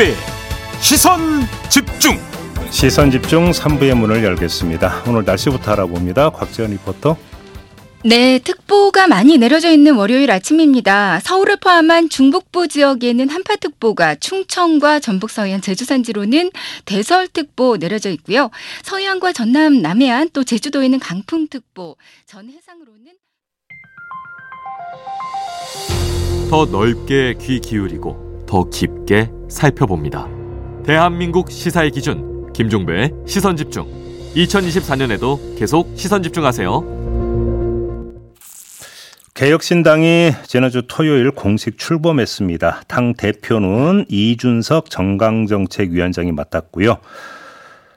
[0.00, 0.14] 김종배
[0.80, 1.20] 시선
[1.68, 2.18] 집중
[2.70, 5.04] 시선 집중 3부의 문을 열겠습니다.
[5.06, 6.30] 오늘 날씨부터 알아봅니다.
[6.30, 7.18] 곽지연 리포터.
[8.04, 11.20] 네, 특보가 많이 내려져 있는 월요일 아침입니다.
[11.20, 16.50] 서울을 포함한 중북부 지역에는 한파특보가 충청과 전북 서해안 제주 산지로는
[16.86, 18.50] 대설특보 내려져 있고요.
[18.82, 23.12] 서해안과 전남 남해안 또 제주도에는 강풍특보, 전 해상으로는
[26.48, 30.26] 더 넓게 귀 기울이고 더 깊게 살펴봅니다.
[30.84, 33.86] 대한민국 시사의 기준 김종배의 시선 집중.
[34.34, 36.98] 2024년에도 계속 시선 집중하세요.
[39.34, 42.82] 개혁신당이 지난주 토요일 공식 출범했습니다.
[42.88, 46.98] 당 대표는 이준석 정강정책위원장이 맡았고요.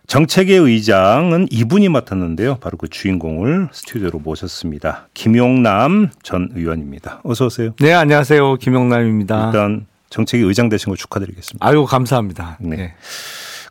[0.06, 2.58] 정책의 의장은 이분이 맡았는데요.
[2.58, 5.08] 바로 그 주인공을 스튜디오로 모셨습니다.
[5.16, 7.22] 김용남 전 의원입니다.
[7.24, 7.72] 어서 오세요.
[7.80, 8.58] 네, 안녕하세요.
[8.58, 9.48] 김용남입니다.
[9.48, 11.66] 일단 정책의 의장 되신 거 축하드리겠습니다.
[11.68, 12.58] 아유, 감사합니다.
[12.62, 12.76] 네.
[12.78, 12.94] 네.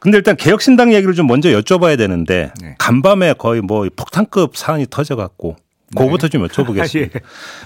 [0.01, 2.75] 근데 일단 개혁신당 얘기를 좀 먼저 여쭤봐야 되는데 네.
[2.79, 5.55] 간밤에 거의 뭐 폭탄급 사안이 터져갖고
[5.95, 7.15] 그거부터 좀 여쭤보겠습니다.
[7.15, 7.21] 예.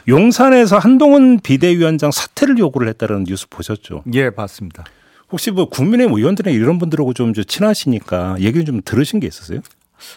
[0.06, 4.02] 용산에서 한동훈 비대위원장 사퇴를 요구를 했다는 뉴스 보셨죠?
[4.12, 4.84] 예, 봤습니다.
[5.32, 9.60] 혹시 뭐 국민의힘 의원들이나 이런 분들하고 좀 친하시니까 얘기를 좀 들으신 게 있었어요?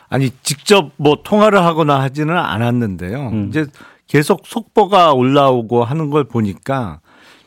[0.09, 3.29] 아니 직접 뭐 통화를 하거나 하지는 않았는데요.
[3.29, 3.47] 음.
[3.47, 3.65] 이제
[4.07, 6.99] 계속 속보가 올라오고 하는 걸 보니까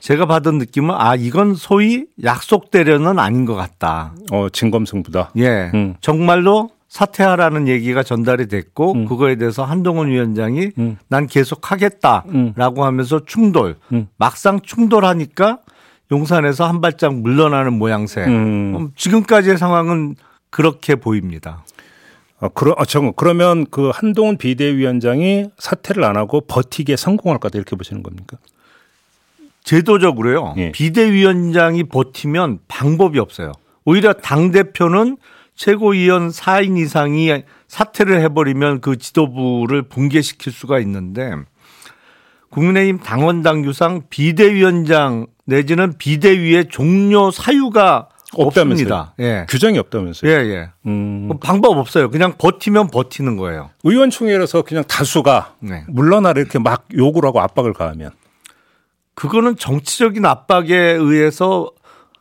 [0.03, 4.12] 제가 받은 느낌은 아 이건 소위 약속대련은 아닌 것 같다.
[4.33, 5.31] 어 진검승부다.
[5.36, 5.95] 예, 음.
[6.00, 9.06] 정말로 사퇴하라는 얘기가 전달이 됐고 음.
[9.06, 10.98] 그거에 대해서 한동훈 위원장이 음.
[11.06, 12.83] 난 계속 하겠다라고 음.
[12.83, 13.77] 하면서 충돌.
[13.92, 14.08] 음.
[14.17, 15.61] 막상 충돌하니까
[16.11, 18.25] 용산에서 한 발짝 물러나는 모양새.
[18.25, 18.91] 음.
[18.97, 20.17] 지금까지의 상황은
[20.50, 21.64] 그렇게 보입니다.
[22.41, 27.77] 아, 그러, 아, 정, 그러면 그 한동훈 비대위원장이 사퇴를 안 하고 버티기에 성공할 거다 이렇게
[27.77, 28.36] 보시는 겁니까?
[29.64, 30.55] 제도적으로요.
[30.58, 30.73] 예.
[30.73, 33.52] 비대위원장이 버티면 방법이 없어요.
[33.84, 35.17] 오히려 당 대표는
[35.55, 41.34] 최고위원 4인 이상이 사퇴를 해버리면 그 지도부를 붕괴시킬 수가 있는데
[42.50, 49.14] 국민의힘 당원 당규상 비대위원장 내지는 비대위의 종료 사유가 없습니다.
[49.20, 49.46] 예.
[49.48, 50.30] 규정이 없다면서요?
[50.30, 50.70] 예, 예.
[50.86, 51.27] 음.
[51.29, 52.11] 뭐 방법 없어요.
[52.11, 53.70] 그냥 버티면 버티는 거예요.
[53.84, 55.84] 의원총회에서 그냥 다수가 네.
[55.89, 58.11] 물러나라 이렇게 막 요구를 하고 압박을 가하면
[59.14, 61.70] 그거는 정치적인 압박에 의해서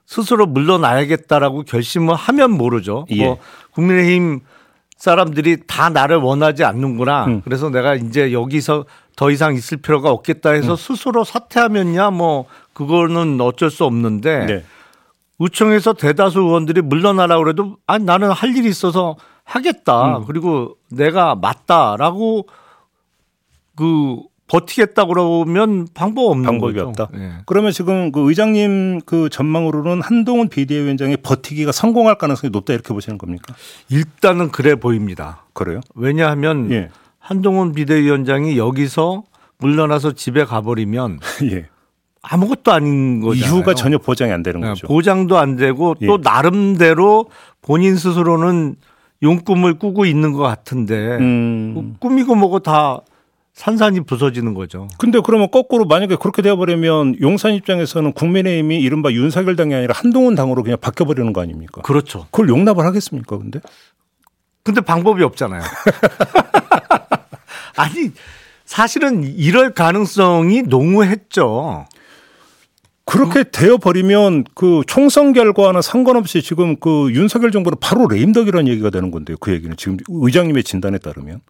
[0.05, 3.05] 스스로 물러나야겠다라고 결심을 하면 모르죠.
[3.11, 3.25] 예.
[3.25, 3.37] 뭐
[3.71, 4.41] 국민의힘
[4.97, 7.25] 사람들이 다 나를 원하지 않는구나.
[7.25, 7.41] 음.
[7.43, 8.85] 그래서 내가 이제 여기서
[9.15, 10.75] 더 이상 있을 필요가 없겠다 해서 음.
[10.75, 14.63] 스스로 사퇴하면야 뭐 그거는 어쩔 수 없는데 네.
[15.39, 20.19] 의총에서 대다수 의원들이 물러나라 그래도 아니 나는 할 일이 있어서 하겠다.
[20.19, 20.25] 음.
[20.27, 22.47] 그리고 내가 맞다라고
[23.75, 24.17] 그
[24.51, 26.89] 버티겠다 그러면 방법 없는 방법이 거죠.
[26.89, 27.07] 없다.
[27.17, 27.31] 네.
[27.45, 33.55] 그러면 지금 그 의장님 그 전망으로는 한동훈 비대위원장이 버티기가 성공할 가능성이 높다 이렇게 보시는 겁니까?
[33.89, 35.45] 일단은 그래 보입니다.
[35.53, 35.79] 그래요?
[35.95, 36.89] 왜냐하면 예.
[37.17, 39.23] 한동훈 비대위원장이 여기서
[39.59, 41.19] 물러나서 집에 가버리면
[41.49, 41.67] 예.
[42.21, 43.45] 아무것도 아닌 거죠.
[43.45, 44.85] 이후가 전혀 보장이 안 되는 네, 거죠.
[44.85, 46.07] 보장도 안 되고 예.
[46.07, 47.27] 또 나름대로
[47.61, 48.75] 본인 스스로는
[49.23, 51.71] 용꿈을 꾸고 있는 것 같은데 음.
[51.73, 52.99] 뭐 꿈이고 뭐고 다
[53.61, 54.87] 산산이 부서지는 거죠.
[54.97, 60.63] 근데 그러면 거꾸로 만약에 그렇게 되어버리면 용산 입장에서는 국민의힘이 이른바 윤석열 당이 아니라 한동훈 당으로
[60.63, 61.83] 그냥 바뀌어버리는 거 아닙니까?
[61.83, 62.25] 그렇죠.
[62.31, 63.59] 그걸 용납을 하겠습니까, 근데?
[64.63, 65.61] 근데 방법이 없잖아요.
[67.77, 68.09] 아니,
[68.65, 71.85] 사실은 이럴 가능성이 농후했죠.
[73.05, 79.37] 그렇게 되어버리면 그 총선 결과와는 상관없이 지금 그 윤석열 정부는 바로 레임덕이라는 얘기가 되는 건데요.
[79.39, 81.41] 그 얘기는 지금 의장님의 진단에 따르면.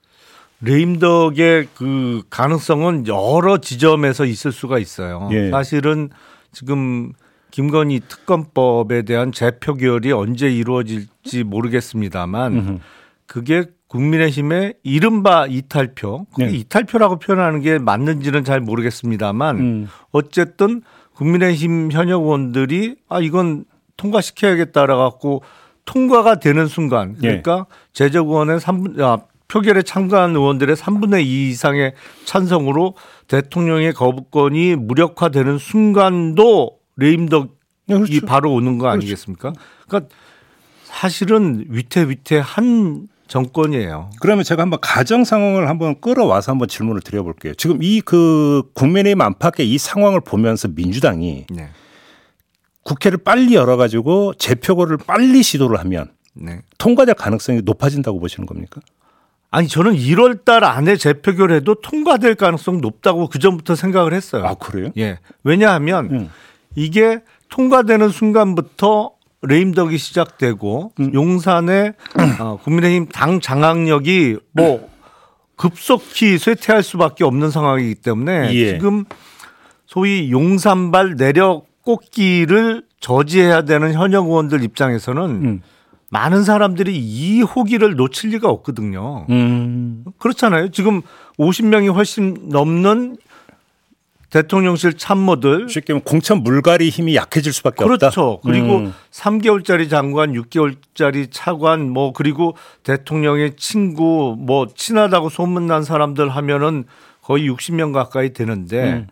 [0.61, 5.29] 레임덕의 그 가능성은 여러 지점에서 있을 수가 있어요.
[5.31, 5.49] 예.
[5.49, 6.09] 사실은
[6.51, 7.13] 지금
[7.49, 12.79] 김건희 특검법에 대한 재표 결이 언제 이루어질지 모르겠습니다만
[13.25, 16.49] 그게 국민의힘의 이른바 이탈표, 네.
[16.49, 19.87] 이탈표라고 표현하는 게 맞는지는 잘 모르겠습니다만 음.
[20.11, 20.81] 어쨌든
[21.15, 23.65] 국민의힘 현역 의원들이 아 이건
[23.97, 25.43] 통과시켜야겠다라 갖고
[25.83, 27.75] 통과가 되는 순간 그러니까 예.
[27.91, 29.19] 제적 의원의 3분 아,
[29.51, 31.93] 표결에 참가한 의원들의 3분의 2 이상의
[32.25, 32.95] 찬성으로
[33.27, 37.49] 대통령의 거부권이 무력화되는 순간도 레임덕이
[37.87, 38.25] 네, 그렇죠.
[38.25, 38.93] 바로 오는 거 그렇죠.
[38.93, 39.53] 아니겠습니까?
[39.87, 40.15] 그러니까
[40.85, 44.09] 사실은 위태위태한 정권이에요.
[44.21, 47.53] 그러면 제가 한번 가정 상황을 한번 끌어와서 한번 질문을 드려볼게요.
[47.55, 51.69] 지금 이 그 국민의힘 안팎의 이 상황을 보면서 민주당이 네.
[52.83, 56.61] 국회를 빨리 열어가지고 재표고를 빨리 시도를 하면 네.
[56.77, 58.81] 통과될 가능성이 높아진다고 보시는 겁니까?
[59.51, 64.45] 아니 저는 1월 달 안에 재표결해도 통과될 가능성 높다고 그 전부터 생각을 했어요.
[64.45, 64.91] 아 그래요?
[64.97, 65.19] 예.
[65.43, 66.29] 왜냐하면 음.
[66.75, 67.19] 이게
[67.49, 69.11] 통과되는 순간부터
[69.41, 71.13] 레임덕이 시작되고 음.
[71.13, 71.93] 용산의
[72.39, 74.89] 어, 국민의힘 당 장악력이 뭐
[75.57, 78.73] 급속히 쇠퇴할 수밖에 없는 상황이기 때문에 예.
[78.73, 79.03] 지금
[79.85, 85.61] 소위 용산발 내력 꽂기를 저지해야 되는 현역 의원들 입장에서는 음.
[86.11, 89.25] 많은 사람들이 이 호기를 놓칠 리가 없거든요.
[89.29, 90.03] 음.
[90.19, 90.69] 그렇잖아요.
[90.71, 91.01] 지금
[91.39, 93.15] 50명이 훨씬 넘는
[94.29, 97.93] 대통령실 참모들 쉽게 말하면 공천 물갈이 힘이 약해질 수밖에 그렇죠.
[97.93, 98.09] 없다.
[98.09, 98.41] 그렇죠.
[98.43, 98.93] 그리고 음.
[99.11, 106.83] 3개월짜리 장관, 6개월짜리 차관 뭐 그리고 대통령의 친구 뭐 친하다고 소문난 사람들 하면은
[107.21, 109.07] 거의 60명 가까이 되는데 음.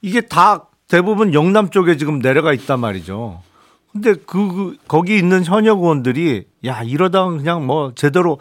[0.00, 3.42] 이게 다 대부분 영남 쪽에 지금 내려가 있단 말이죠.
[3.92, 8.38] 근데 그, 그 거기 있는 현역 의원들이 야 이러다가 그냥 뭐 제대로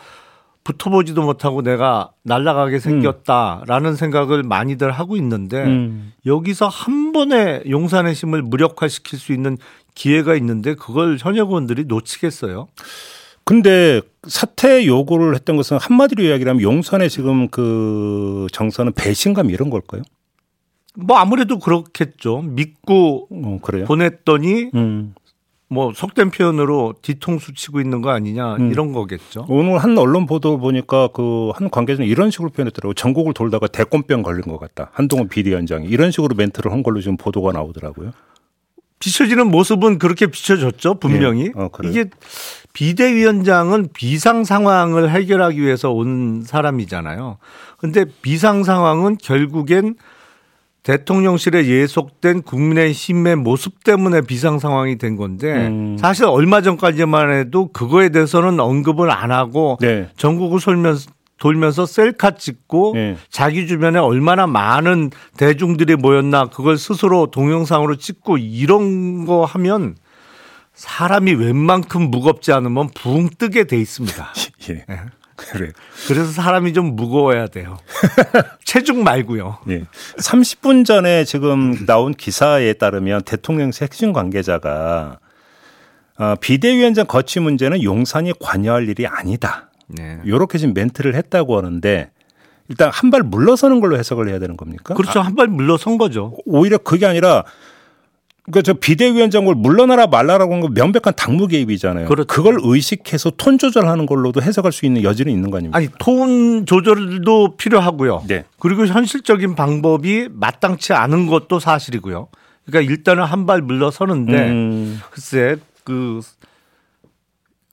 [0.64, 3.96] 붙어보지도 못하고 내가 날라가게 생겼다라는 음.
[3.96, 6.14] 생각을 많이들 하고 있는데 음.
[6.26, 9.58] 여기서 한 번에 용산의 힘을 무력화시킬 수 있는
[9.96, 12.68] 기회가 있는데 그걸 현역 의원들이 놓치겠어요.
[13.44, 20.04] 근데 사퇴 요구를 했던 것은 한마디로 이야기하면 용산의 지금 그 정서는 배신감 이런 걸까요?
[20.96, 22.44] 뭐 아무래도 그렇겠죠.
[22.44, 25.16] 믿고 어, 보냈더니 음.
[25.72, 28.72] 뭐 속된 표현으로 뒤통수 치고 있는 거 아니냐 음.
[28.72, 29.46] 이런 거겠죠.
[29.48, 32.94] 오늘 한 언론 보도 보니까 그 한 관계자는 이런 식으로 표현했더라고요.
[32.94, 34.90] 전국을 돌다가 대권병 걸린 것 같다.
[34.94, 38.12] 한동훈 비대위원장이 이런 식으로 멘트를 한 걸로 지금 보도가 나오더라고요.
[39.00, 40.96] 비춰지는 모습은 그렇게 비춰졌죠.
[40.96, 41.46] 분명히.
[41.46, 41.52] 네.
[41.56, 42.06] 어, 이게
[42.74, 47.38] 비대위원장은 비상 상황을 해결하기 위해서 온 사람이잖아요.
[47.78, 49.96] 근데 비상 상황은 결국엔
[50.84, 55.98] 대통령실에 예속된 국민의힘의 모습 때문에 비상 상황이 된 건데 음.
[56.00, 60.10] 사실 얼마 전까지만 해도 그거에 대해서는 언급을 안 하고 네.
[60.18, 63.18] 전국을 돌면서 돌면서 셀카 찍고 네.
[63.30, 69.96] 자기 주변에 얼마나 많은 대중들이 모였나 그걸 스스로 동영상으로 찍고 이런 거 하면
[70.76, 74.34] 사람이 웬만큼 무겁지 않으면 붕 뜨게 돼 있습니다.
[74.70, 74.86] 예.
[75.54, 75.58] 네.
[75.58, 75.72] 그래.
[76.08, 77.78] 그래서 사람이 좀 무거워야 돼요.
[78.64, 79.60] 체중 말고요.
[79.70, 79.86] 예.
[80.18, 85.20] 30분 전에 지금 나온 기사에 따르면 대통령실 핵심 관계자가
[86.18, 89.70] 어, 비대위원장 거취 문제는 용산이 관여할 일이 아니다.
[89.88, 90.20] 네.
[90.24, 92.12] 이렇게 지금 멘트를 했다고 하는데
[92.70, 94.94] 일단 한 발 물러서는 걸로 해석을 해야 되는 겁니까?
[94.94, 95.20] 그렇죠.
[95.20, 96.38] 한발 물러선 거죠.
[96.46, 97.44] 오히려 그게 아니라
[98.44, 102.08] 그러니까 저 비대위원장을 물러나라 말라라고 하는 건 명백한 당무 개입이잖아요.
[102.08, 102.26] 그렇죠.
[102.26, 105.78] 그걸 의식해서 톤 조절하는 걸로도 해석할 수 있는 여지는 있는 거 아닙니까?
[105.78, 108.24] 아니 톤 조절도 필요하고요.
[108.28, 108.46] 네.
[108.60, 112.30] 그리고 현실적인 방법이 마땅치 않은 것도 사실이고요.
[112.66, 115.00] 그러니까 일단은 한 발 물러서는데 음.
[115.12, 116.22] 글쎄 그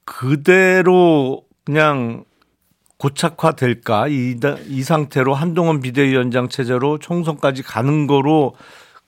[0.04, 2.24] 그대로 그냥
[2.98, 4.36] 고착화될까 이,
[4.66, 8.54] 이 상태로 한동훈 비대위원장 체제로 총선까지 가는 거로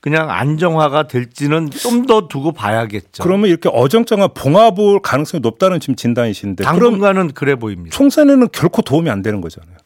[0.01, 3.21] 그냥 안정화가 될지는 좀 더 두고 봐야겠죠.
[3.23, 7.95] 그러면 이렇게 어정쩡한 봉합을 가능성이 높다는 지금 진단이신데 당분간은 그래 보입니다.
[7.95, 9.77] 총선에는 결코 도움이 안 되는 거잖아요.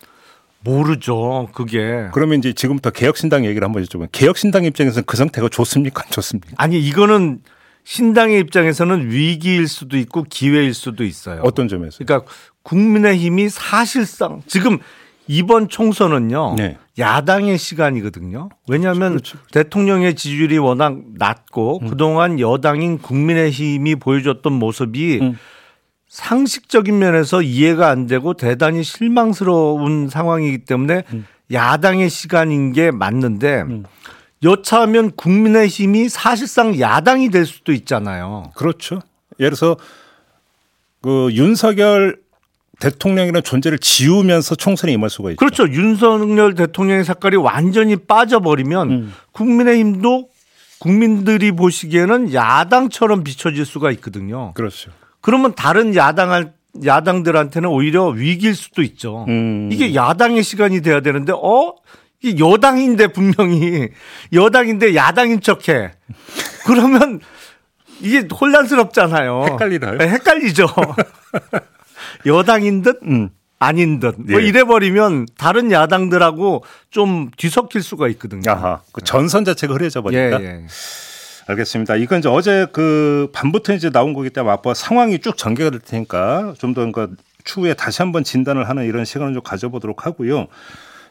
[0.61, 1.49] 모르죠.
[1.53, 2.07] 그게.
[2.13, 6.03] 그러면 이제 지금부터 개혁신당 얘기를 한번 여쭤보면 개혁신당 입장에서는 그 상태가 좋습니까?
[6.03, 6.53] 안 좋습니까?
[6.57, 7.41] 아니 이거는
[7.83, 11.41] 신당의 입장에서는 위기일 수도 있고 기회일 수도 있어요.
[11.43, 11.99] 어떤 점에서?
[12.03, 12.27] 그러니까
[12.63, 14.79] 국민의 힘이 사실상 지금
[15.27, 16.55] 이번 총선은요.
[16.57, 16.77] 네.
[16.97, 18.49] 야당의 시간이거든요.
[18.67, 19.37] 왜냐하면 그렇죠.
[19.51, 21.89] 대통령의 지지율이 워낙 낮고 음.
[21.89, 25.37] 그동안 여당인 국민의힘이 보여줬던 모습이 음.
[26.07, 31.25] 상식적인 면에서 이해가 안 되고 대단히 실망스러운 상황이기 때문에 음.
[31.51, 33.83] 야당의 시간인 게 맞는데 음.
[34.43, 38.51] 여차하면 국민의힘이 사실상 야당이 될 수도 있잖아요.
[38.55, 39.01] 그렇죠.
[39.39, 39.75] 예를 들어서
[41.01, 42.17] 그 윤석열
[42.79, 45.37] 대통령이라는 존재를 지우면서 총선에 임할 수가 있죠.
[45.37, 45.67] 그렇죠.
[45.69, 49.13] 윤석열 대통령의 색깔이 완전히 빠져버리면 음.
[49.31, 50.29] 국민의힘도
[50.79, 54.53] 국민들이 보시기에는 야당처럼 비춰질 수가 있거든요.
[54.53, 54.91] 그렇죠.
[55.21, 56.53] 그러면 다른 야당할
[56.85, 59.25] 야당들한테는 오히려 위기일 수도 있죠.
[59.29, 59.69] 음.
[59.71, 61.73] 이게 야당의 시간이 돼야 되는데 어
[62.21, 63.89] 이게 여당인데 분명히
[64.33, 65.93] 여당인데 야당인 척해.
[66.65, 67.21] 그러면
[68.01, 69.45] 이게 혼란스럽잖아요.
[69.51, 69.97] 헷갈리나요?
[69.97, 70.67] 네, 헷갈리죠.
[72.25, 73.29] 여당인 듯 음.
[73.59, 74.15] 아닌 듯.
[74.17, 74.45] 뭐 예.
[74.45, 78.51] 이래버리면 다른 야당들하고 좀 뒤섞일 수가 있거든요.
[78.51, 78.81] 아하.
[78.91, 80.41] 그 전선 자체가 흐려져 버리니까.
[80.41, 80.65] 예, 예.
[81.47, 81.95] 알겠습니다.
[81.95, 86.55] 이건 이제 어제 그 밤부터 이제 나온 거기 때문에 앞으로 상황이 쭉 전개가 될 테니까
[86.57, 90.47] 좀더 그러니까 추후에 다시 한번 진단을 하는 이런 시간을 좀 가져보도록 하고요.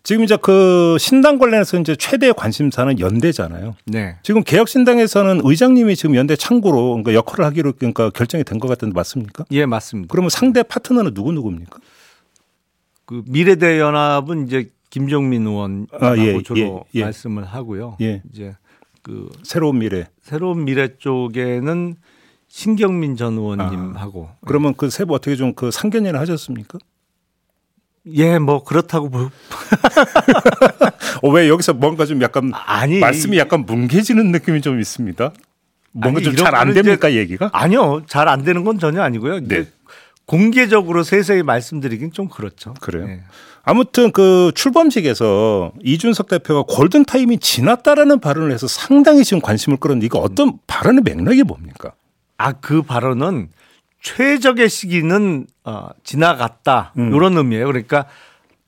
[0.05, 3.75] 지금 이제 그 신당 관련해서 이제 최대 관심사는 연대잖아요.
[3.87, 4.17] 네.
[4.23, 9.45] 지금 개혁신당에서는 의장님이 지금 연대 창구로 그러니까 역할을 하기로 그러니까 결정이 된 것 같은데 맞습니까?
[9.51, 10.13] 예, 맞습니다.
[10.13, 11.79] 그러면 상대 파트너는 누구 누구입니까?
[13.07, 16.59] 그 미래대연합은 이제 김종민 의원하고 아, 예, 주로
[16.95, 17.05] 예, 예.
[17.05, 17.97] 말씀을 하고요.
[18.03, 18.23] 예.
[18.31, 18.55] 이제
[19.03, 21.97] 그 새로운 미래 새로운 미래 쪽에는
[22.49, 26.79] 신경민 전 의원님하고 아, 그러면 그 세부 어떻게 좀 그 상견례를 하셨습니까?
[28.13, 29.31] 예, 뭐 그렇다고 보...
[31.23, 35.33] 어, 왜 여기서 뭔가 좀 약간 아니 말씀이 약간 뭉개지는 느낌이 좀 있습니다.
[35.93, 37.19] 뭔가 좀 잘 안 됩니까 이제...
[37.21, 37.51] 얘기가?
[37.53, 39.41] 아니요, 잘 안 되는 건 전혀 아니고요.
[39.41, 39.67] 네.
[40.27, 42.75] 공개적으로 세세히 말씀드리긴 좀 그렇죠.
[42.81, 43.07] 그래요.
[43.07, 43.21] 네.
[43.63, 50.19] 아무튼 그 출범식에서 이준석 대표가 골든 타임이 지났다라는 발언을 해서 상당히 지금 관심을 끌었는데 이거
[50.19, 51.93] 어떤 발언의 맥락이 뭡니까?
[52.37, 53.49] 아, 그 발언은
[54.05, 56.93] 최적의 시기는 어, 지나갔다.
[56.99, 57.13] 음.
[57.13, 57.67] 이런 의미예요.
[57.67, 58.05] 그러니까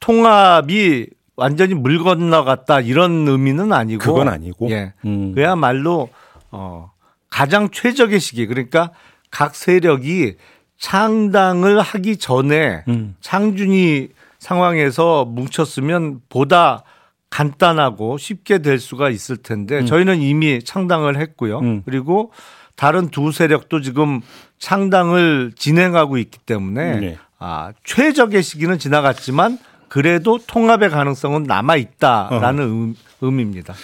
[0.00, 4.94] 통합이 완전히 물 건너갔다 이런 의미는 아니고 그건 아니고 예.
[5.04, 5.34] 음.
[5.34, 6.08] 그야말로
[6.50, 6.90] 어
[7.28, 8.92] 가장 최적의 시기 그러니까
[9.30, 10.36] 각 세력이
[10.78, 13.14] 창당을 하기 전에 음.
[13.20, 16.82] 창준이 상황에서 뭉쳤으면 보다
[17.28, 19.86] 간단하고 쉽게 될 수가 있을 텐데 음.
[19.86, 21.58] 저희는 이미 창당을 했고요.
[21.58, 21.82] 음.
[21.84, 22.32] 그리고
[22.76, 24.20] 다른 두 세력도 지금
[24.58, 27.18] 창당을 진행하고 있기 때문에 네.
[27.38, 29.58] 아, 최적의 시기는 지나갔지만
[29.88, 33.16] 그래도 통합의 가능성은 남아 있다라는 어.
[33.20, 33.75] 의미입니다.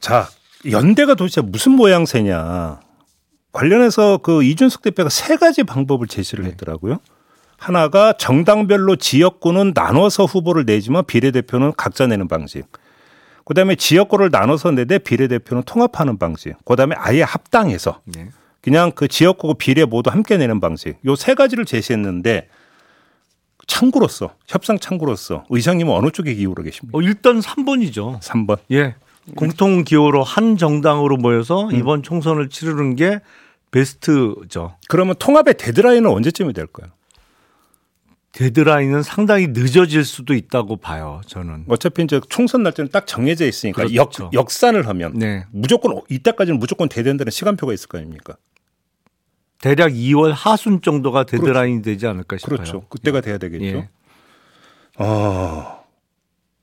[0.00, 0.28] 자,
[0.70, 2.80] 연대가 도대체 무슨 모양새냐.
[3.52, 6.50] 관련해서 그 이준석 대표가 세 가지 방법을 제시를 네.
[6.50, 6.98] 했더라고요.
[7.58, 12.64] 하나가 정당별로 지역구는 나눠서 후보를 내지만 비례대표는 각자 내는 방식.
[13.44, 16.54] 그다음에 지역구를 나눠서 내되 비례대표는 통합하는 방식.
[16.64, 18.30] 그다음에 아예 합당해서 네.
[18.62, 20.96] 그냥 그 지역구 비례 모두 함께 내는 방식.
[21.06, 22.48] 요 세 가지를 제시했는데
[23.66, 26.98] 창구로서 협상 창구로서 의장님은 어느 쪽에 기울어 계십니까?
[26.98, 28.20] 어, 일단 3번이죠.
[28.20, 28.58] 3번.
[28.72, 28.96] 예.
[29.36, 31.74] 공통 기호로 한 정당으로 모여서 음.
[31.76, 33.20] 이번 총선을 치르는 게
[33.70, 34.76] 베스트죠.
[34.88, 36.90] 그러면 통합의 데드라인은 언제쯤이 될까요?
[38.32, 41.20] 데드라인은 상당히 늦어질 수도 있다고 봐요.
[41.26, 41.64] 저는.
[41.68, 44.24] 어차피 이제 총선 날짜는 딱 정해져 있으니까 그렇죠.
[44.24, 45.44] 역, 역산을 하면 네.
[45.50, 48.36] 무조건 이때까지는 무조건 돼된다는 시간표가 있을 거 아닙니까?
[49.60, 51.90] 대략 2월 하순 정도가 데드라인이 그렇죠.
[51.90, 52.56] 되지 않을까 싶어요.
[52.56, 52.80] 그렇죠.
[52.88, 53.20] 그때가 예.
[53.22, 53.64] 돼야 되겠죠.
[53.64, 53.88] 예.
[54.96, 55.76] 아.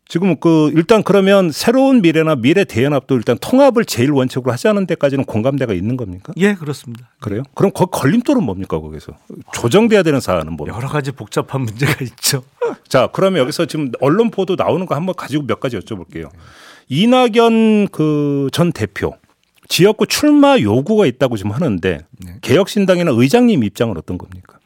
[0.10, 5.74] 지금 그 일단 그러면 새로운 미래나 미래 대연합도 일단 통합을 제일 원칙으로 하자는 데까지는 공감대가
[5.74, 6.32] 있는 겁니까?
[6.38, 7.10] 예, 그렇습니다.
[7.20, 7.44] 그래요?
[7.56, 9.12] 그럼 그 걸림돌은 뭡니까 거기서
[9.52, 10.78] 조정돼야 되는 사안은 뭡니까?
[10.78, 12.42] 여러 가지 복잡한 문제가 있죠.
[12.88, 16.30] 자, 그러면 여기서 지금 언론 보도 나오는 거 한번 가지고 몇 가지 여쭤볼게요.
[16.88, 19.14] 이낙연 그 전 대표
[19.68, 22.36] 지역구 출마 요구가 있다고 지금 하는데 네.
[22.42, 24.60] 개혁신당이나 의장님 입장은 어떤 겁니까?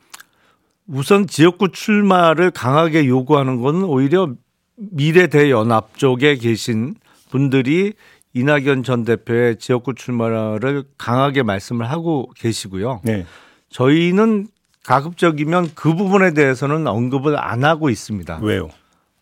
[0.88, 4.34] 우선 지역구 출마를 강하게 요구하는 것은 오히려
[4.76, 6.96] 미래대연합 쪽에 계신
[7.30, 7.94] 분들이
[8.34, 13.02] 이낙연 전 대표의 지역구 출마를 강하게 말씀을 하고 계시고요.
[13.04, 13.26] 네.
[13.70, 14.48] 저희는
[14.86, 18.40] 가급적이면 그 부분에 대해서는 언급을 안 하고 있습니다.
[18.42, 18.70] 왜요?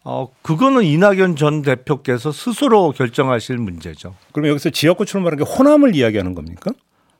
[0.03, 4.15] 어, 그거는 이낙연 전 대표께서 스스로 결정하실 문제죠.
[4.31, 6.71] 그럼 여기서 지역구 출마라는 게 호남을 이야기하는 겁니까?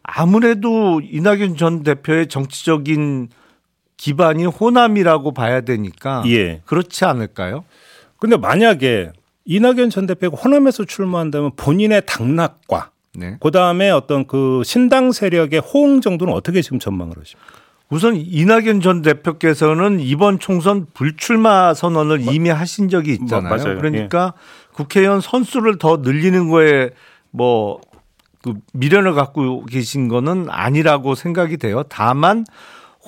[0.01, 3.29] 아무래도 이낙연 전 대표의 정치적인
[3.97, 6.61] 기반이 호남이라고 봐야 되니까 예.
[6.65, 7.65] 그렇지 않을까요?
[8.17, 9.11] 근데 만약에
[9.45, 13.37] 이낙연 전 대표가 호남에서 출마한다면 본인의 당락과 네.
[13.41, 17.58] 그다음에 어떤 그 신당 세력의 호응 정도는 어떻게 지금 전망을 하십니까?
[17.89, 23.55] 우선 이낙연 전 대표께서는 이번 총선 불출마 선언을 뭐, 이미 하신 적이 있잖아요.
[23.55, 24.73] 뭐, 그러니까 예.
[24.73, 26.91] 국회의원 선수를 더 늘리는 거에
[27.31, 27.81] 뭐
[28.41, 31.83] 그 미련을 갖고 계신 거는 아니라고 생각이 돼요.
[31.89, 32.45] 다만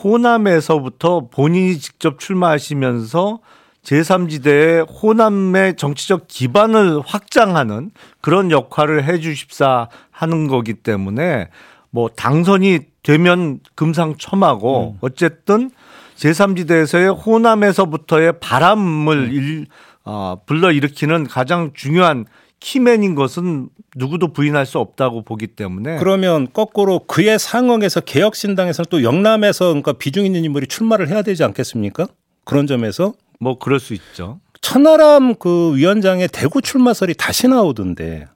[0.04, 3.40] 호남에서부터 본인이 직접 출마하시면서
[3.84, 11.50] 제3지대의 호남의 정치적 기반을 확장하는 그런 역할을 해 주십사 하는 거기 때문에
[11.92, 14.98] 뭐 당선이 되면 금상첨화고 음.
[15.02, 15.72] 어쨌든
[16.16, 19.32] 제3지대에서의 호남에서부터의 바람을 음.
[19.32, 19.66] 일,
[20.04, 22.26] 어, 불러일으키는 가장 중요한
[22.60, 29.66] 키맨인 것은 누구도 부인할 수 없다고 보기 때문에 그러면 거꾸로 그의 상황에서 개혁신당에서는 또 영남에서
[29.70, 32.08] 그러니까 비중 있는 인물이 출마를 해야 되지 않겠습니까?
[32.46, 34.40] 그런 점에서 뭐 그럴 수 있죠.
[34.62, 38.28] 천하람 그 위원장의 대구 출마설이 다시 나오던데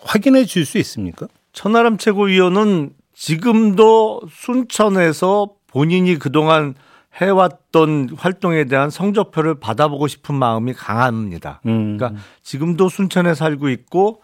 [0.00, 1.26] 확인해 줄 수 있습니까?
[1.52, 6.74] 천하람 최고위원은 지금도 순천에서 본인이 그동안
[7.20, 11.60] 해왔던 활동에 대한 성적표를 받아보고 싶은 마음이 강합니다.
[11.66, 11.96] 음.
[11.96, 14.22] 그러니까 지금도 순천에 살고 있고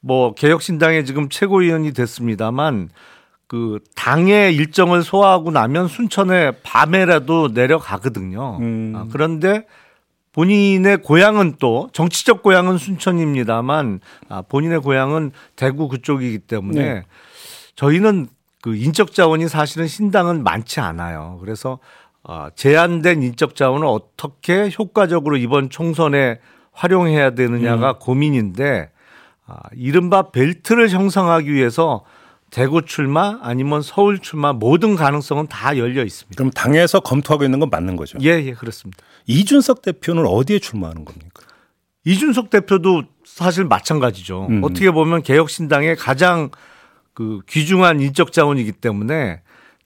[0.00, 2.88] 뭐 개혁신당의 지금 최고위원이 됐습니다만
[3.46, 8.58] 그 당의 일정을 소화하고 나면 순천에 밤에라도 내려가거든요.
[8.60, 8.92] 음.
[8.96, 9.66] 아, 그런데
[10.32, 17.02] 본인의 고향은 또 정치적 고향은 순천입니다만 아, 본인의 고향은 대구 그쪽이기 때문에 네.
[17.76, 18.28] 저희는
[18.62, 21.38] 그 인적 자원이 사실은 신당은 많지 않아요.
[21.40, 21.78] 그래서
[22.24, 26.38] 어, 제한된 인적 자원을 어떻게 효과적으로 이번 총선에
[26.72, 27.98] 활용해야 되느냐가 음.
[27.98, 28.90] 고민인데
[29.46, 32.04] 아, 이른바 벨트를 형성하기 위해서
[32.52, 36.36] 대구 출마 아니면 서울 출마 모든 가능성은 다 열려 있습니다.
[36.36, 38.18] 그럼 당에서 검토하고 있는 건 맞는 거죠?
[38.20, 39.02] 예, 예, 그렇습니다.
[39.26, 41.42] 이준석 대표는 어디에 출마하는 겁니까?
[42.04, 44.48] 이준석 대표도 사실 마찬가지죠.
[44.50, 44.60] 음.
[44.64, 46.50] 어떻게 보면 개혁신당의 가장
[47.14, 49.40] 그 귀중한 인적 자원이기 때문에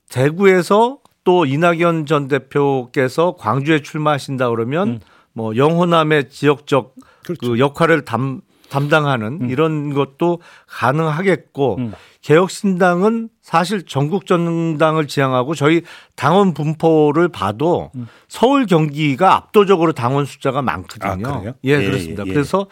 [0.09, 5.01] 대구에서 또 이낙연 전 대표께서 광주에 출마하신다 그러면 음.
[5.33, 7.41] 뭐 영호남의 지역적 그렇죠.
[7.41, 9.51] 그 역할을 담, 담당하는 음.
[9.51, 11.93] 이런 것도 가능하겠고 음.
[12.23, 15.83] 개혁신당은 사실 전국 전당을 지향하고 저희
[16.17, 18.09] 당원 분포를 봐도 음.
[18.29, 21.29] 서울 경기가 압도적으로 당원 숫자가 많거든요.
[21.29, 22.25] 아, 예, 예, 그렇습니다.
[22.25, 22.33] 예, 예.
[22.33, 22.67] 그래서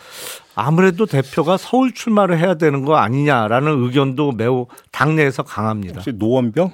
[0.56, 5.96] 아무래도 대표가 서울 출마를 해야 되는 거 아니냐라는 의견도 매우 당내에서 강합니다.
[5.96, 6.72] 혹시 노원병?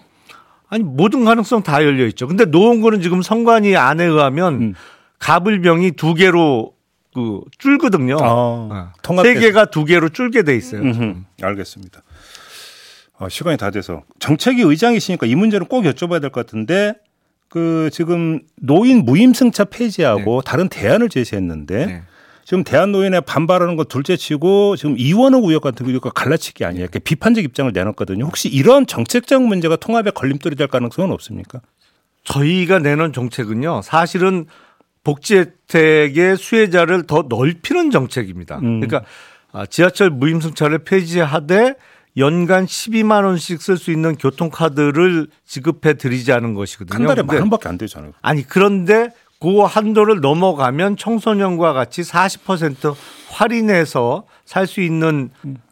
[0.71, 2.27] 아니 모든 가능성 다 열려 있죠.
[2.29, 4.75] 근데 노원구는 지금 선관위 안에 의하면 음.
[5.19, 6.73] 가불병이 두 개로
[7.14, 8.17] 그 줄거든요.
[8.21, 9.23] 아, 네.
[9.23, 10.83] 세 개가 두 개로 줄게 돼 있어요.
[10.83, 12.02] 음흠, 알겠습니다.
[13.19, 16.95] 어, 시간이 다 돼서 정책위 의장이시니까 이 문제는 꼭 여쭤봐야 될 것 같은데
[17.49, 20.50] 그 지금 노인 무임승차 폐지하고 네.
[20.50, 22.02] 다른 대안을 제시했는데 네.
[22.45, 26.83] 지금 대한노인에 반발하는 거 둘째치고 지금 이원호 의혹 같은 경우가 갈라치기 아니에요.
[26.85, 28.25] 이렇게 비판적 입장을 내놨거든요.
[28.25, 31.61] 혹시 이런 정책적 문제가 통합의 걸림돌이 될 가능성은 없습니까?
[32.25, 33.83] 저희가 내놓은 정책은요.
[33.83, 34.47] 사실은
[35.04, 38.59] 복지 혜택의 수혜자를 더 넓히는 정책입니다.
[38.59, 38.80] 음.
[38.80, 39.09] 그러니까
[39.52, 41.75] 아, 지하철 무임승차를 폐지하되
[42.16, 46.95] 연간 12만 원씩 쓸 수 있는 교통카드를 지급해 드리자는 것이거든요.
[46.99, 48.12] 한 달에 만 원밖에 안 되잖아요.
[48.21, 52.95] 아니 그런데 그 한도를 넘어가면 청소년과 같이 40%
[53.30, 55.30] 할인해서 살 수 있는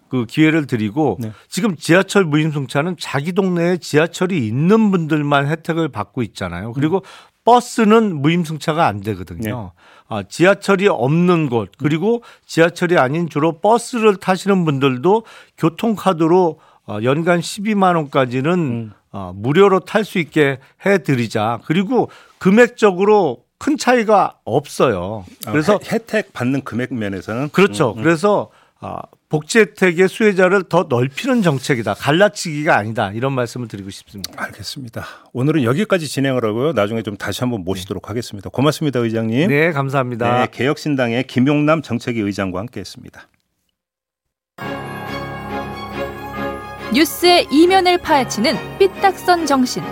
[0.08, 1.32] 그 기회를 드리고 네.
[1.48, 6.72] 지금 지하철 무임승차는 자기 동네에 지하철이 있는 분들만 혜택을 받고 있잖아요.
[6.72, 7.02] 그리고
[7.48, 9.72] 버스는 무임승차가 안 되거든요.
[9.74, 9.82] 네.
[10.08, 15.24] 아, 지하철이 없는 곳 그리고 지하철이 아닌 주로 버스를 타시는 분들도
[15.56, 18.92] 교통카드로 어, 연간 12만 원까지는 음.
[19.12, 21.60] 어, 무료로 탈 수 있게 해드리자.
[21.64, 25.24] 그리고 금액적으로 큰 차이가 없어요.
[25.46, 27.92] 아, 그래서 아, 혜택 받는 금액 면에서는 그렇죠.
[27.92, 28.02] 음, 음.
[28.02, 31.94] 그래서 아, 복지 혜택의 수혜자를 더 넓히는 정책이다.
[31.94, 33.12] 갈라치기가 아니다.
[33.12, 34.32] 이런 말씀을 드리고 싶습니다.
[34.42, 35.04] 알겠습니다.
[35.34, 36.72] 오늘은 여기까지 진행을 하고요.
[36.72, 38.08] 나중에 좀 다시 한번 모시도록 네.
[38.08, 38.48] 하겠습니다.
[38.48, 39.48] 고맙습니다, 의장님.
[39.48, 40.40] 네, 감사합니다.
[40.40, 43.28] 네, 개혁신당의 김용남 정책위 의장과 함께했습니다.
[46.94, 49.82] 뉴스의 이면을 파헤치는 삐딱선 정신.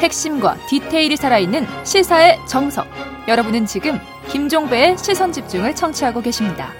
[0.00, 2.86] 핵심과 디테일이 살아있는 시사의 정석.
[3.28, 6.72] 여러분은 지금 김종배의 시선 집중을 청취하고 계십니다.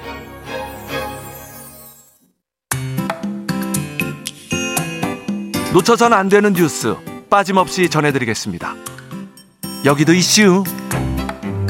[5.77, 6.97] 놓쳐선 안 되는 뉴스
[7.29, 8.75] 빠짐없이 전해드리겠습니다.
[9.85, 10.65] 여기도 이슈.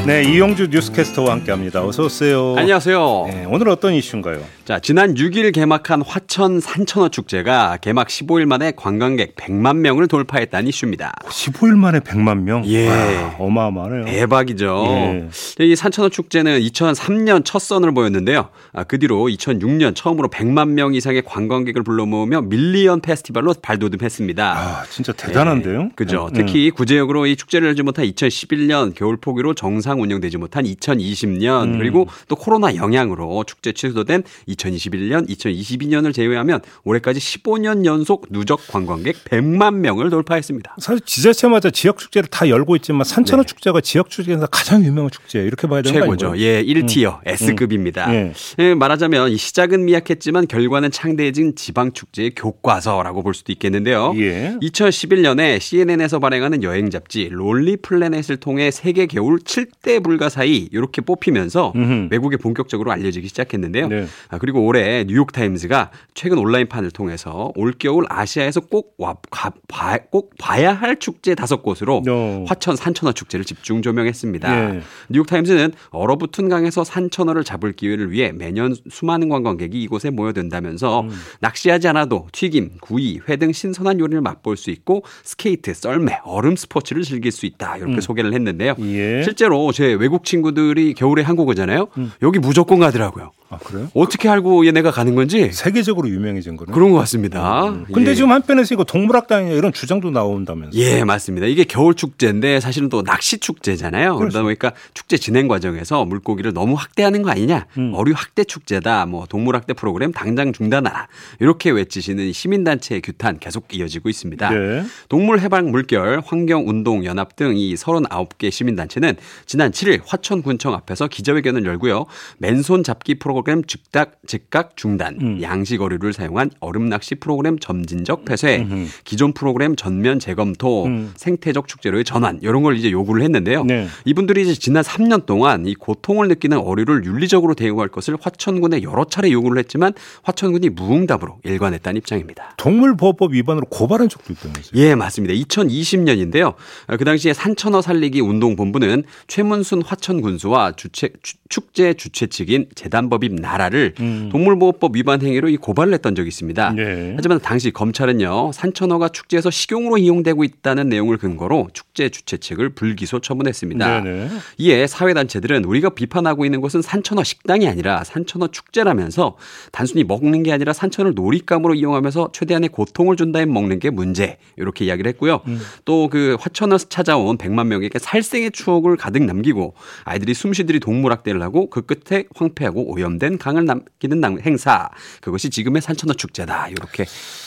[0.06, 1.84] 네, 이용주 뉴스캐스터와 함께합니다.
[1.84, 2.54] 어서 오세요.
[2.56, 3.24] 안녕하세요.
[3.26, 4.40] 네, 오늘 어떤 이슈인가요?
[4.64, 11.12] 자, 지난 6일 개막한 화천 산천어 축제가 개막 15일 만에 관광객 100만 명을 돌파했다는 이슈입니다.
[11.24, 12.64] 15일 만에 100만 명?
[12.66, 12.88] 예.
[12.88, 14.04] 와, 어마어마하네요.
[14.04, 14.84] 대박이죠.
[14.86, 15.64] 예.
[15.64, 18.50] 이 산천어 축제는 2003년 첫 선을 보였는데요.
[18.74, 24.56] 아, 그 뒤로 2006년 처음으로 100만 명 이상의 관광객을 불러 모으며 밀리언 페스티벌로 발돋움했습니다.
[24.56, 25.80] 아, 진짜 대단한데요?
[25.80, 25.88] 예.
[25.96, 26.30] 그죠.
[26.32, 26.44] 네.
[26.44, 31.78] 특히 구제역으로 이 축제를 열지 못한 2011년 겨울 포기로 정상 운영되지 못한 2020년 음.
[31.78, 39.74] 그리고 또 코로나 영향으로 축제 취소된 2021년, 2022년을 제외하면 올해까지 15년 연속 누적 관광객 100만
[39.76, 40.76] 명을 돌파했습니다.
[40.78, 43.46] 사실 지자체마다 지역 축제를 다 열고 있지만 산천어 네.
[43.46, 46.30] 축제가 지역 축제에서 가장 유명한 축제 이렇게 봐야 되는 최고죠.
[46.30, 46.42] 거죠.
[46.42, 47.20] 예, 1 tier 음.
[47.24, 48.11] S급입니다.
[48.11, 48.32] 음.
[48.59, 48.74] 예.
[48.74, 54.12] 말하자면 이 시작은 미약했지만 결과는 창대해진 지방 축제의 교과서라고 볼 수도 있겠는데요.
[54.16, 54.56] 예.
[54.62, 62.09] 2011년에 CNN에서 발행하는 여행 잡지 론리 플래닛을 통해 세계 겨울 7대 불가사의 이렇게 뽑히면서 음흠.
[62.11, 63.87] 외국에 본격적으로 알려지기 시작했는데요.
[63.87, 64.07] 네.
[64.31, 70.35] 아, 그리고 올해 뉴욕 타임즈가 최근 온라인판을 통해서 올겨울 아시아에서 꼭, 와, 가, 봐, 꼭
[70.38, 72.44] 봐야 할 축제 다섯 곳으로 어.
[72.49, 74.72] 화천 산천어 축제를 집중 조명했습니다.
[74.72, 74.81] 네.
[75.09, 81.11] 뉴욕 타임즈는 얼어붙은 강에서 산천어를 잡을 기회를 위해 매년 수많은 관광객이 이곳에 모여든다면서 음.
[81.40, 87.03] 낚시하지 않아도 튀김, 구이, 회 등 신선한 요리를 맛볼 수 있고 스케이트, 썰매, 얼음 스포츠를
[87.03, 88.01] 즐길 수 있다 이렇게 음.
[88.01, 88.75] 소개를 했는데요.
[88.81, 89.22] 예.
[89.22, 91.88] 실제로 제 외국 친구들이 겨울에 한국 오잖아요.
[91.98, 92.10] 음.
[92.22, 93.32] 여기 무조건 가더라고요.
[93.48, 93.88] 아, 그래요?
[93.94, 97.68] 어떻게 알고 얘네가 가는 건지 세계적으로 유명해진 거는 그런 것 같습니다.
[97.68, 97.87] 음.
[97.92, 98.14] 근데 예.
[98.14, 100.80] 지금 한편에서 이거 동물 학대다 이런 주장도 나온다면서요?
[100.82, 101.46] 예, 맞습니다.
[101.46, 104.16] 이게 겨울 축제인데 사실은 또 낚시 축제잖아요.
[104.16, 104.18] 그렇죠.
[104.32, 107.66] 그러다 보니까 축제 진행 과정에서 물고기를 너무 확대하는 거 아니냐?
[107.78, 107.92] 음.
[107.94, 109.06] 어류 확대 축제다.
[109.06, 111.09] 뭐 동물 확대 프로그램 당장 중단하라.
[111.40, 114.50] 이렇게 외치시는 시민단체의 규탄 계속 이어지고 있습니다.
[114.50, 114.85] 네.
[115.09, 121.64] 동물 해방 물결 환경 운동 연합 등 이 39개 시민단체는 지난 7일 화천군청 앞에서 기자회견을
[121.64, 122.06] 열고요.
[122.38, 125.42] 맨손 잡기 프로그램 프로그램 즉각 즉각 중단, 음.
[125.42, 128.87] 양식 어류를 사용한 얼음 낚시 프로그램 점진적 폐쇄, 음흠.
[129.05, 131.12] 기존 프로그램 전면 재검토, 음.
[131.16, 133.64] 생태적 축제로의 전환 이런 걸 이제 요구를 했는데요.
[133.64, 133.88] 네.
[134.07, 139.31] 이분들이 이제 지난 3년 동안 이 고통을 느끼는 어류를 윤리적으로 대우할 것을 화천군에 여러 차례
[139.31, 142.55] 요구를 했지만 화천군이 무응답으로 일관했다는 입장입니다.
[142.57, 144.83] 동물보호법 위반으로 고발한 적도 있다면서요?
[144.83, 145.35] 예, 맞습니다.
[145.35, 146.55] 2020년인데요.
[146.99, 151.11] 그 당시에 산천어 살리기 운동본부는 최문순 화천군수와 주최,
[151.49, 154.28] 축제 주최 측인 재단법인 나라를 음.
[154.30, 156.72] 동물보호법 위반 행위로 이 고발을 했던 적이 있습니다.
[156.72, 157.12] 네.
[157.16, 164.02] 하지만 당시 검찰은요 산천어가 축제에서 식용으로 이용되고 있다는 내용을 근거로 축제 주최 측을 불기소 처분했습니다.
[164.02, 164.28] 네네.
[164.58, 169.36] 이에 사회 단체들은 우리가 비판하고 있는 것은 산천어 식당이 아니라 산천어 축제라면서
[169.72, 175.08] 단순히 먹는 게 아니라 산천을 놀잇감으로 이용하면서 최대한의 고통을 준다면 먹는 게 문제 이렇게 이야기를
[175.10, 175.40] 했고요.
[175.46, 175.60] 음.
[175.84, 182.24] 또그 화천어에서 찾아온 100만 명에게 살생의 추억을 가득 남기고 아이들이 숨쉬들이 동물학대를 하고 그 끝에
[182.34, 184.88] 황폐하고 오염 된 강을 남기는 행사
[185.20, 187.05] 그것이 지금의 산천어 축제다 이렇게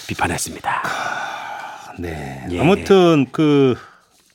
[0.07, 0.83] 비판했습니다.
[1.99, 2.45] 네.
[2.51, 2.59] 예.
[2.59, 3.75] 아무튼 그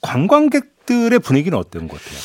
[0.00, 2.18] 관광객 들의 분위기는 어떤 것 같아요?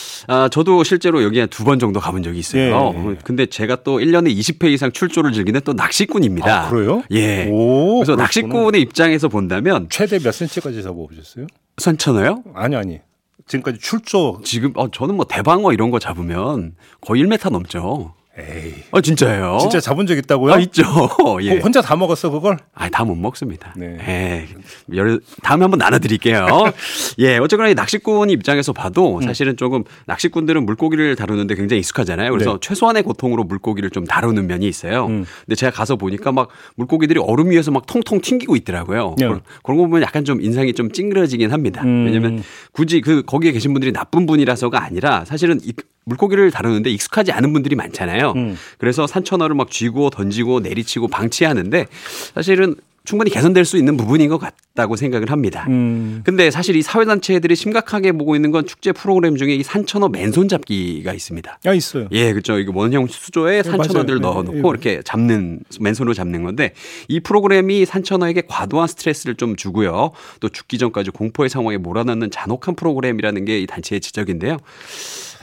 [0.44, 2.94] 아, 저도 실제로 여기 한 두 번 정도 가본 적이 있어요.
[3.12, 3.18] 예.
[3.24, 6.66] 근데 제가 또 1년에 20회 이상 출조를 즐기는 또 낚시꾼입니다.
[6.66, 7.02] 아, 그래요?
[7.12, 7.48] 예.
[7.50, 8.24] 오, 그래서 그렇구나.
[8.24, 11.48] 낚시꾼의 입장에서 본다면 최대 몇 센치까지 잡아보셨어요?
[11.78, 12.44] 산천어요?
[12.54, 13.00] 아니 아니.
[13.48, 18.14] 지금까지 출조 지금 어 저는 뭐 대방어 이런 거 잡으면 거의 1m 넘죠.
[18.40, 18.74] 에이.
[18.92, 19.58] 아 진짜예요?
[19.60, 20.54] 진짜 잡은 적 있다고요?
[20.54, 20.84] 아 있죠.
[21.42, 21.60] 예.
[21.60, 22.58] 혼자 다 먹었어 그걸?
[22.74, 23.74] 아다 못 먹습니다.
[23.76, 23.98] 네.
[24.08, 24.48] 예.
[24.96, 26.48] 열 다음에 한번 나눠드릴게요.
[27.20, 27.38] 예.
[27.38, 29.22] 어쨌거나 낚시꾼 입장에서 봐도 음.
[29.22, 32.32] 사실은 조금 낚시꾼들은 물고기를 다루는데 굉장히 익숙하잖아요.
[32.32, 32.58] 그래서 네.
[32.62, 35.08] 최소한의 고통으로 물고기를 좀 다루는 면이 있어요.
[35.08, 35.26] 음.
[35.46, 39.16] 근데 제가 가서 보니까 막 물고기들이 얼음 위에서 막 통통 튕기고 있더라고요.
[39.18, 39.28] 네.
[39.28, 41.82] 그런, 그런 거 보면 약간 좀 인상이 좀 찡그러지긴 합니다.
[41.84, 42.06] 음.
[42.06, 45.74] 왜냐면 굳이 그 거기에 계신 분들이 나쁜 분이라서가 아니라 사실은 이,
[46.10, 48.34] 물고기를 다루는데 익숙하지 않은 분들이 많잖아요.
[48.36, 48.58] 음.
[48.78, 51.88] 그래서 산천어를 막 쥐고 던지고 내리치고 방치하는데
[52.36, 52.76] 사실은
[53.10, 55.66] 충분히 개선될 수 있는 부분인 것 같다고 생각을 합니다.
[55.68, 56.22] 음.
[56.24, 61.12] 근데 사실 이 사회단체들이 심각하게 보고 있는 건 축제 프로그램 중에 이 산천어 맨손 잡기가
[61.14, 61.60] 있습니다.
[61.66, 62.08] 아, 있어요.
[62.12, 62.60] 예, 그렇죠.
[62.60, 66.74] 이거 원형 수조에 네, 산천어들 네, 넣어놓고 네, 이렇게 잡는, 맨손으로 잡는 건데
[67.08, 70.12] 이 프로그램이 산천어에게 과도한 스트레스를 좀 주고요.
[70.40, 74.58] 또 죽기 전까지 공포의 상황에 몰아넣는 잔혹한 프로그램이라는 게 이 단체의 지적인데요.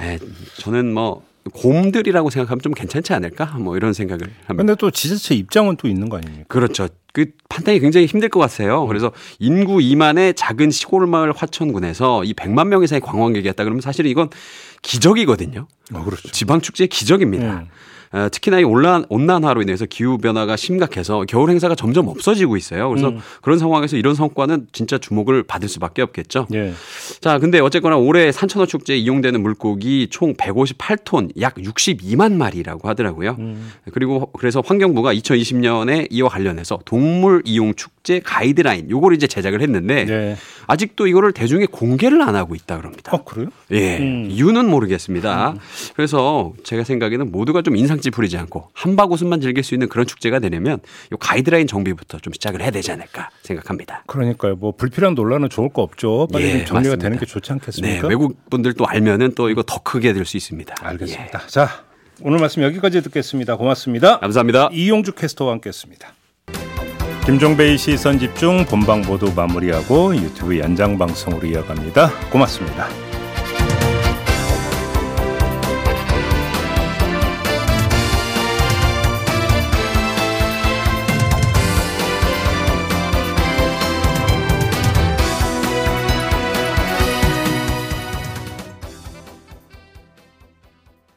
[0.01, 0.19] 에,
[0.61, 3.47] 저는 뭐 곰들이라고 생각하면 좀 괜찮지 않을까?
[3.59, 4.55] 뭐 이런 생각을 합니다.
[4.57, 6.45] 근데 또 지자체 입장은 또 있는 거 아닙니까?
[6.49, 6.89] 그렇죠.
[7.13, 8.87] 그 판단이 굉장히 힘들 것 같아요.
[8.87, 14.11] 그래서 인구 2만의 작은 시골 마을 화천군에서 이 100만 명 이상의 관광객이 왔다 그러면 사실은
[14.11, 14.29] 이건
[14.83, 15.67] 기적이거든요.
[15.95, 16.29] 아, 그렇죠.
[16.31, 17.61] 지방 축제의 기적입니다.
[17.61, 17.69] 음.
[18.13, 22.89] 어, 특히나 이 온난, 온난화로 인해서 기후 변화가 심각해서 겨울 행사가 점점 없어지고 있어요.
[22.89, 23.19] 그래서 음.
[23.43, 26.47] 그런 상황에서 이런 성과는 진짜 주목을 받을 수밖에 없겠죠.
[26.55, 26.73] 예.
[27.21, 33.37] 자, 근데 어쨌거나 올해 산천어 축제에 이용되는 물고기 총 158톤, 약 62만 마리라고 하더라고요.
[33.39, 33.73] 음.
[33.93, 40.37] 그리고 그래서 환경부가 2020년에 이와 관련해서 동물 이용 축제 가이드라인 요걸 이제 제작을 했는데 네.
[40.67, 43.13] 아직도 이거를 대중에 공개를 안 하고 있다 그럽니다.
[43.15, 43.49] 아, 그래요?
[43.73, 43.99] 예.
[43.99, 44.29] 음.
[44.31, 45.51] 이유는 모르겠습니다.
[45.51, 45.59] 음.
[45.95, 50.39] 그래서 제가 생각에는 모두가 좀 인상 찌푸리지 않고 한박 웃음만 즐길 수 있는 그런 축제가
[50.39, 50.79] 되려면
[51.13, 54.05] 이 가이드라인 정비부터 좀 시작을 해야 되지 않을까 생각합니다.
[54.07, 54.57] 그러니까요.
[54.57, 56.29] 뭐 불필요한 논란은 좋을 거 없죠.
[56.33, 57.03] 빨리 예, 좀 정리가 맞습니다.
[57.03, 58.03] 되는 게 좋지 않겠습니까?
[58.03, 60.75] 네, 외국 분들도 알면은 또 이거 더 크게 될 수 있습니다.
[60.81, 61.41] 알겠습니다.
[61.45, 61.49] 예.
[61.49, 61.85] 자,
[62.21, 63.57] 오늘 말씀 여기까지 듣겠습니다.
[63.57, 64.19] 고맙습니다.
[64.21, 64.71] 감사합니다.
[64.73, 66.09] 이용주 캐스터와 함께했습니다.
[67.25, 72.31] 김종배의 시선 집중 본방 모두 마무리하고 유튜브 연장 방송으로 이어갑니다.
[72.31, 73.06] 고맙습니다.